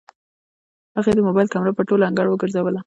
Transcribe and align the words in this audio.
هغې 0.97 1.11
د 1.15 1.19
موبايل 1.27 1.47
کمره 1.53 1.71
په 1.75 1.83
ټول 1.89 1.99
انګړ 2.07 2.25
وګرځوله. 2.29 2.79